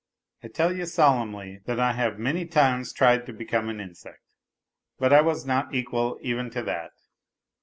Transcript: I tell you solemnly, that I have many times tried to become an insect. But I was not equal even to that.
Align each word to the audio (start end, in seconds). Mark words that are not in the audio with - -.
I 0.41 0.47
tell 0.47 0.75
you 0.75 0.87
solemnly, 0.87 1.59
that 1.67 1.79
I 1.79 1.91
have 1.93 2.17
many 2.17 2.47
times 2.47 2.91
tried 2.91 3.27
to 3.27 3.33
become 3.33 3.69
an 3.69 3.79
insect. 3.79 4.23
But 4.97 5.13
I 5.13 5.21
was 5.21 5.45
not 5.45 5.75
equal 5.75 6.17
even 6.23 6.49
to 6.57 6.63
that. 6.63 6.93